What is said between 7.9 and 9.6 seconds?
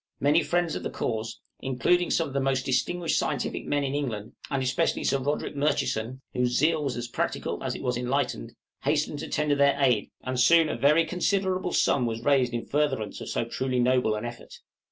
enlightened hastened to tender